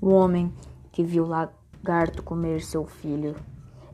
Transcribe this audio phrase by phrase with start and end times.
[0.00, 0.52] o homem
[0.92, 3.34] que viu o lagarto comer seu filho.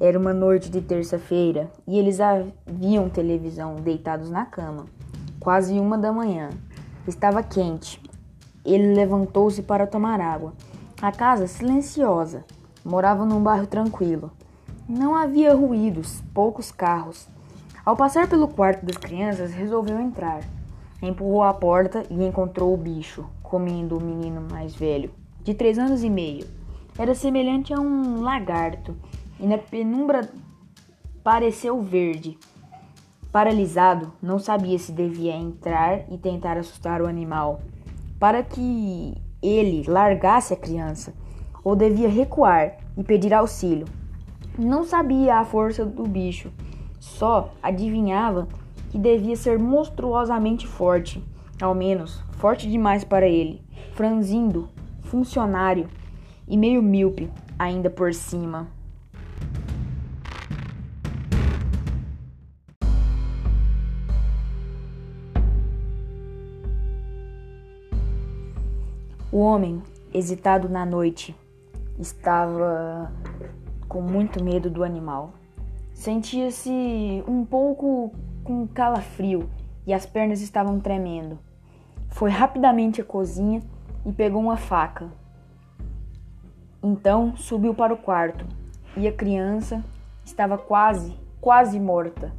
[0.00, 4.86] Era uma noite de terça-feira e eles haviam televisão deitados na cama.
[5.38, 6.50] Quase uma da manhã.
[7.06, 8.02] Estava quente.
[8.64, 10.52] Ele levantou-se para tomar água.
[11.00, 12.44] A casa silenciosa.
[12.84, 14.32] Morava num bairro tranquilo.
[14.88, 17.28] Não havia ruídos, poucos carros.
[17.84, 20.42] Ao passar pelo quarto das crianças, resolveu entrar.
[21.00, 25.10] Empurrou a porta e encontrou o bicho, comendo o menino mais velho,
[25.44, 26.46] de três anos e meio.
[26.98, 28.94] Era semelhante a um lagarto,
[29.40, 30.28] e na penumbra
[31.24, 32.38] pareceu verde.
[33.30, 37.62] Paralisado, não sabia se devia entrar e tentar assustar o animal,
[38.18, 41.14] para que ele largasse a criança,
[41.64, 43.86] ou devia recuar e pedir auxílio.
[44.58, 46.52] Não sabia a força do bicho,
[47.00, 48.46] só adivinhava
[48.90, 51.24] que devia ser monstruosamente forte,
[51.60, 53.62] ao menos forte demais para ele,
[53.94, 54.68] franzindo,
[55.12, 55.90] funcionário
[56.48, 58.66] e meio míope ainda por cima.
[69.30, 69.82] O homem,
[70.14, 71.36] hesitado na noite,
[71.98, 73.12] estava
[73.86, 75.34] com muito medo do animal.
[75.92, 79.50] Sentia-se um pouco com calafrio
[79.86, 81.38] e as pernas estavam tremendo.
[82.08, 83.60] Foi rapidamente à cozinha
[84.04, 85.08] e pegou uma faca.
[86.82, 88.44] Então subiu para o quarto
[88.96, 89.84] e a criança
[90.24, 92.32] estava quase, quase morta.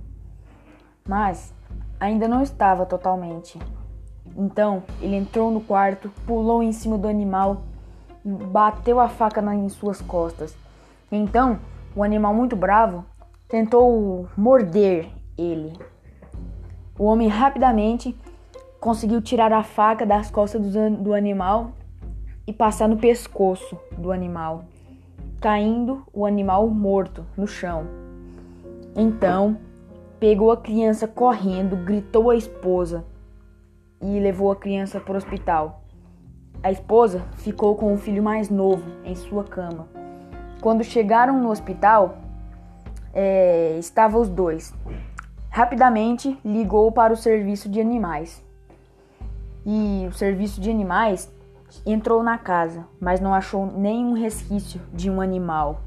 [1.08, 1.54] Mas
[2.00, 3.60] ainda não estava totalmente.
[4.36, 7.64] Então ele entrou no quarto, pulou em cima do animal
[8.26, 10.56] e bateu a faca em suas costas.
[11.12, 11.60] Então
[11.96, 13.06] o animal, muito bravo,
[13.48, 15.74] tentou morder ele.
[16.98, 18.18] O homem rapidamente
[18.84, 21.72] conseguiu tirar a faca das costas do, do animal
[22.46, 24.66] e passar no pescoço do animal,
[25.40, 27.88] caindo o animal morto no chão.
[28.94, 29.58] Então,
[30.20, 33.06] pegou a criança correndo, gritou à esposa
[34.02, 35.82] e levou a criança para o hospital.
[36.62, 39.88] A esposa ficou com o filho mais novo em sua cama.
[40.60, 42.18] Quando chegaram no hospital,
[43.14, 44.74] é, estavam os dois,
[45.54, 48.44] Rapidamente ligou para o serviço de animais.
[49.66, 51.32] E o serviço de animais
[51.86, 55.82] entrou na casa, mas não achou nenhum resquício de um animal.